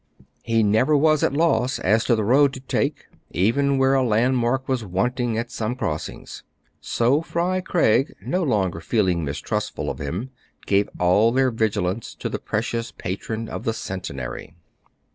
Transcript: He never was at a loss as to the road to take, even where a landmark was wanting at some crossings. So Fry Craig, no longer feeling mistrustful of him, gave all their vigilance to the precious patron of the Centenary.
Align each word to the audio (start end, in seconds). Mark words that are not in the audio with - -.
He 0.41 0.63
never 0.63 0.97
was 0.97 1.21
at 1.21 1.33
a 1.33 1.35
loss 1.35 1.77
as 1.77 2.03
to 2.05 2.15
the 2.15 2.23
road 2.23 2.53
to 2.53 2.59
take, 2.59 3.05
even 3.29 3.77
where 3.77 3.93
a 3.93 4.01
landmark 4.01 4.67
was 4.67 4.83
wanting 4.83 5.37
at 5.37 5.51
some 5.51 5.75
crossings. 5.75 6.41
So 6.79 7.21
Fry 7.21 7.61
Craig, 7.61 8.15
no 8.19 8.41
longer 8.41 8.79
feeling 8.81 9.23
mistrustful 9.23 9.91
of 9.91 9.99
him, 9.99 10.31
gave 10.65 10.89
all 10.99 11.31
their 11.31 11.51
vigilance 11.51 12.15
to 12.15 12.29
the 12.29 12.39
precious 12.39 12.91
patron 12.91 13.47
of 13.47 13.63
the 13.63 13.73
Centenary. 13.75 14.55